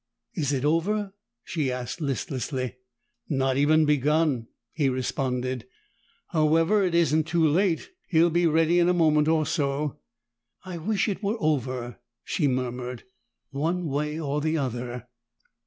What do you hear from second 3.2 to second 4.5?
"Not even begun,"